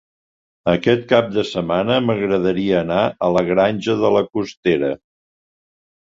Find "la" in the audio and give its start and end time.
3.33-3.43, 4.17-4.23